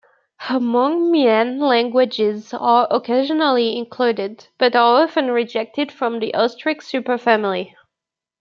[0.45, 7.75] Hmong-Mien languages are occasionally included, but are often rejected from the Austric superfamily.